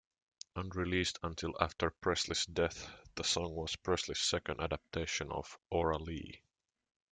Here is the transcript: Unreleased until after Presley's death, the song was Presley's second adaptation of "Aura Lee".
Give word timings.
Unreleased 0.55 1.19
until 1.21 1.55
after 1.61 1.91
Presley's 1.91 2.47
death, 2.47 2.89
the 3.13 3.23
song 3.23 3.53
was 3.53 3.75
Presley's 3.75 4.17
second 4.17 4.59
adaptation 4.59 5.31
of 5.31 5.59
"Aura 5.69 5.99
Lee". 5.99 6.41